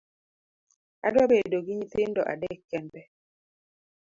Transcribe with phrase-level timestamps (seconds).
[1.07, 3.01] Adwa bedo gi nyithindo adek kende.